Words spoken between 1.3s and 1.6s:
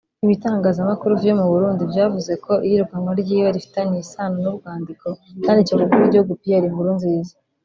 mu